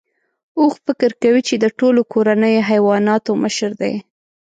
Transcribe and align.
اوښ 0.59 0.73
فکر 0.85 1.11
کوي 1.23 1.41
چې 1.47 1.55
د 1.57 1.65
ټولو 1.79 2.01
کورنیو 2.13 2.67
حیواناتو 2.69 3.31
مشر 3.43 3.71
دی. 3.81 3.93